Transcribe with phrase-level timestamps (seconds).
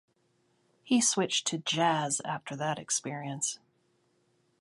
[0.81, 3.59] He switched to Jazz after that experience.